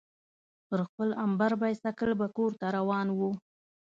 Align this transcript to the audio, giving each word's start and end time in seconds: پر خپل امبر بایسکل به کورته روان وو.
پر 0.67 0.79
خپل 0.89 1.09
امبر 1.25 1.51
بایسکل 1.61 2.11
به 2.19 2.27
کورته 2.35 2.67
روان 2.77 3.07
وو. 3.17 3.29